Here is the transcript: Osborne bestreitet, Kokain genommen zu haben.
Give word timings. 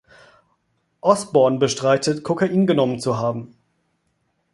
Osborne 1.01 1.59
bestreitet, 1.59 2.23
Kokain 2.23 2.65
genommen 2.65 2.97
zu 2.99 3.19
haben. 3.19 3.55